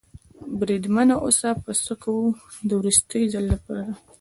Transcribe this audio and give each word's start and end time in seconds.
بریدمنه 0.57 1.15
اوس 1.23 1.39
به 1.63 1.71
څه 1.85 1.93
کوو؟ 2.01 2.25
د 2.67 2.69
وروستي 2.79 3.21
ځل 3.33 3.45
لپاره. 3.53 3.91